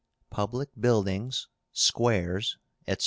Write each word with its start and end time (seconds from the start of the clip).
PUBLIC 0.31 0.69
BUILDINGS, 0.79 1.47
SQUARES, 1.73 2.57
ETC. 2.87 2.99